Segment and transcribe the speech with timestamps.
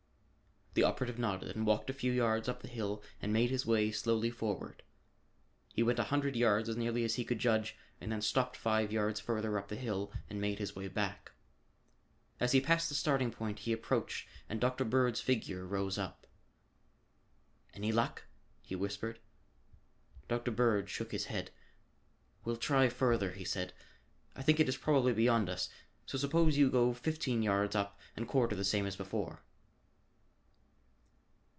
[0.73, 3.91] The operative nodded and walked a few yards up the hill and made his way
[3.91, 4.83] slowly forward.
[5.73, 8.89] He went a hundred yards as nearly as he could judge and then stepped five
[8.89, 11.33] yards further up the hill and made his way back.
[12.39, 14.85] As he passed the starting point he approached and Dr.
[14.85, 16.25] Bird's figure rose up.
[17.73, 18.23] "Any luck?"
[18.61, 19.19] he whispered.
[20.29, 20.51] Dr.
[20.51, 21.51] Bird shook his head.
[22.45, 23.73] "Well try further," he said.
[24.37, 25.67] "I think it is probably beyond us,
[26.05, 29.41] so suppose you go fifteen yards up and quarter the same as before."